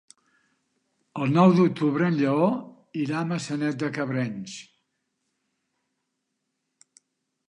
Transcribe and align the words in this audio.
El 1.25 1.33
nou 1.33 1.51
d'octubre 1.57 2.07
en 2.11 2.15
Lleó 2.21 2.47
irà 3.01 3.19
a 3.19 3.27
Maçanet 3.33 3.77
de 3.83 3.89
Cabrenys. 3.97 4.55